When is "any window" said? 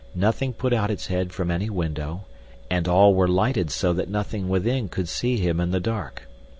1.51-2.25